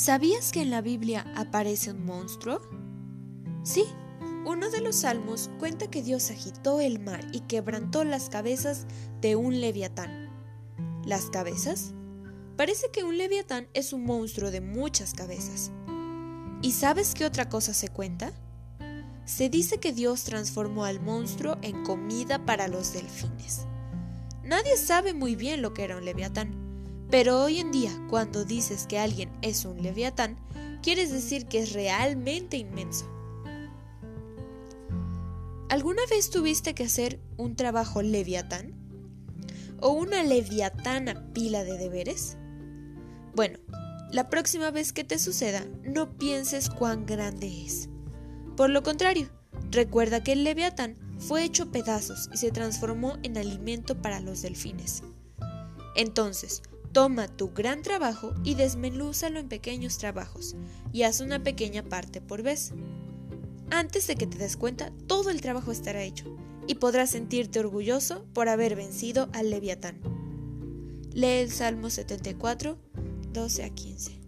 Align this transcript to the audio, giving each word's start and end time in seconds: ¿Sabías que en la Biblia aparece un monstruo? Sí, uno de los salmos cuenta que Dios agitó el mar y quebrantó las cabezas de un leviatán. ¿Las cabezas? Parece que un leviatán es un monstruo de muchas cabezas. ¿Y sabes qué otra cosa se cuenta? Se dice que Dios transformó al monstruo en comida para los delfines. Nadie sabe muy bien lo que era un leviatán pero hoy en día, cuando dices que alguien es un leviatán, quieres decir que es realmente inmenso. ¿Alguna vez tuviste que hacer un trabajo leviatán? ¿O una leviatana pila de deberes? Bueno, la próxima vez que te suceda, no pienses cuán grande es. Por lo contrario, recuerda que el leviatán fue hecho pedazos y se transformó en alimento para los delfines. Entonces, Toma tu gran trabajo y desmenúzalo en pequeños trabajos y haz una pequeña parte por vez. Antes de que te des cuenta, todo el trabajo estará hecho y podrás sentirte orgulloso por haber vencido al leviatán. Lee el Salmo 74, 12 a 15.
¿Sabías 0.00 0.50
que 0.50 0.62
en 0.62 0.70
la 0.70 0.80
Biblia 0.80 1.30
aparece 1.36 1.90
un 1.90 2.06
monstruo? 2.06 2.62
Sí, 3.64 3.84
uno 4.46 4.70
de 4.70 4.80
los 4.80 4.96
salmos 4.96 5.50
cuenta 5.58 5.90
que 5.90 6.02
Dios 6.02 6.30
agitó 6.30 6.80
el 6.80 7.00
mar 7.00 7.22
y 7.34 7.40
quebrantó 7.40 8.02
las 8.04 8.30
cabezas 8.30 8.86
de 9.20 9.36
un 9.36 9.60
leviatán. 9.60 10.30
¿Las 11.04 11.26
cabezas? 11.26 11.92
Parece 12.56 12.86
que 12.90 13.04
un 13.04 13.18
leviatán 13.18 13.68
es 13.74 13.92
un 13.92 14.06
monstruo 14.06 14.50
de 14.50 14.62
muchas 14.62 15.12
cabezas. 15.12 15.70
¿Y 16.62 16.72
sabes 16.72 17.12
qué 17.14 17.26
otra 17.26 17.50
cosa 17.50 17.74
se 17.74 17.88
cuenta? 17.88 18.32
Se 19.26 19.50
dice 19.50 19.80
que 19.80 19.92
Dios 19.92 20.24
transformó 20.24 20.86
al 20.86 21.02
monstruo 21.02 21.58
en 21.60 21.84
comida 21.84 22.46
para 22.46 22.68
los 22.68 22.94
delfines. 22.94 23.66
Nadie 24.44 24.78
sabe 24.78 25.12
muy 25.12 25.36
bien 25.36 25.60
lo 25.60 25.74
que 25.74 25.84
era 25.84 25.98
un 25.98 26.06
leviatán 26.06 26.59
pero 27.10 27.42
hoy 27.42 27.58
en 27.58 27.72
día, 27.72 27.92
cuando 28.08 28.44
dices 28.44 28.86
que 28.86 28.98
alguien 28.98 29.30
es 29.42 29.64
un 29.64 29.82
leviatán, 29.82 30.36
quieres 30.82 31.10
decir 31.10 31.46
que 31.46 31.58
es 31.58 31.72
realmente 31.72 32.56
inmenso. 32.56 33.10
¿Alguna 35.68 36.02
vez 36.08 36.30
tuviste 36.30 36.74
que 36.74 36.84
hacer 36.84 37.20
un 37.36 37.56
trabajo 37.56 38.02
leviatán? 38.02 38.74
¿O 39.80 39.90
una 39.90 40.22
leviatana 40.22 41.32
pila 41.32 41.64
de 41.64 41.78
deberes? 41.78 42.36
Bueno, 43.34 43.58
la 44.12 44.28
próxima 44.28 44.70
vez 44.70 44.92
que 44.92 45.04
te 45.04 45.18
suceda, 45.18 45.64
no 45.84 46.16
pienses 46.16 46.68
cuán 46.68 47.06
grande 47.06 47.64
es. 47.64 47.88
Por 48.56 48.70
lo 48.70 48.82
contrario, 48.82 49.30
recuerda 49.70 50.22
que 50.22 50.32
el 50.32 50.44
leviatán 50.44 50.96
fue 51.18 51.44
hecho 51.44 51.70
pedazos 51.70 52.28
y 52.32 52.36
se 52.36 52.50
transformó 52.50 53.18
en 53.22 53.38
alimento 53.38 54.00
para 54.00 54.20
los 54.20 54.42
delfines. 54.42 55.02
Entonces, 55.94 56.62
Toma 56.92 57.28
tu 57.28 57.52
gran 57.52 57.82
trabajo 57.82 58.34
y 58.42 58.54
desmenúzalo 58.54 59.38
en 59.38 59.48
pequeños 59.48 59.98
trabajos 59.98 60.56
y 60.92 61.04
haz 61.04 61.20
una 61.20 61.42
pequeña 61.42 61.84
parte 61.84 62.20
por 62.20 62.42
vez. 62.42 62.72
Antes 63.70 64.08
de 64.08 64.16
que 64.16 64.26
te 64.26 64.38
des 64.38 64.56
cuenta, 64.56 64.92
todo 65.06 65.30
el 65.30 65.40
trabajo 65.40 65.70
estará 65.70 66.02
hecho 66.02 66.36
y 66.66 66.74
podrás 66.76 67.10
sentirte 67.10 67.60
orgulloso 67.60 68.24
por 68.32 68.48
haber 68.48 68.74
vencido 68.74 69.28
al 69.32 69.50
leviatán. 69.50 70.00
Lee 71.12 71.40
el 71.42 71.50
Salmo 71.50 71.90
74, 71.90 72.78
12 73.32 73.64
a 73.64 73.70
15. 73.70 74.19